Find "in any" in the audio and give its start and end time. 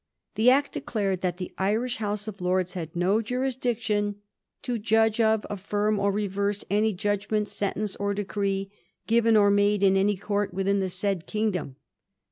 9.83-10.17